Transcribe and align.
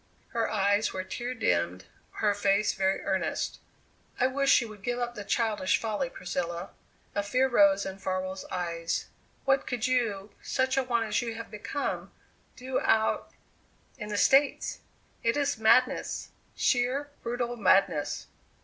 Her 0.29 0.49
eyes 0.49 0.93
were 0.93 1.03
tear 1.03 1.35
dimmed, 1.35 1.85
her 2.13 2.33
face 2.33 2.73
very 2.73 3.01
earnest. 3.01 3.59
"I 4.19 4.25
wish 4.25 4.59
you 4.59 4.67
would 4.67 4.81
give 4.81 4.97
up 4.97 5.13
the 5.13 5.23
childish 5.23 5.79
folly, 5.79 6.09
Priscilla." 6.09 6.71
A 7.13 7.21
fear 7.21 7.47
rose 7.47 7.85
in 7.85 7.99
Farwell's 7.99 8.43
eyes. 8.45 9.05
"What 9.45 9.67
could 9.67 9.85
you, 9.85 10.31
such 10.41 10.75
an 10.75 10.87
one 10.87 11.03
as 11.03 11.21
you 11.21 11.35
have 11.35 11.51
become, 11.51 12.11
do 12.55 12.79
out 12.79 13.29
in 13.99 14.09
the 14.09 14.17
States? 14.17 14.79
It 15.21 15.37
is 15.37 15.59
madness 15.59 16.29
sheer, 16.55 17.11
brutal 17.21 17.55
madness." 17.55 18.25